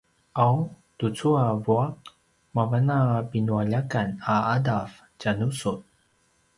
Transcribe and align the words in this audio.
’aw 0.43 0.57
tucu 0.97 1.29
a 1.45 1.45
vua’ 1.65 1.85
mavan 2.55 2.89
a 2.97 2.99
pinualjakan 3.29 4.07
a 4.33 4.35
’adav 4.53 4.91
tjanusun 5.19 5.77